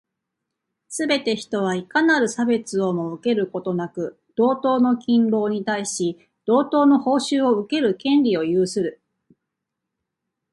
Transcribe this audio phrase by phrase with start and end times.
[0.89, 8.99] すべて人は、いかなる差別をも受けることなく、同等の勤労に対し、同等の報酬を受ける権利を有する。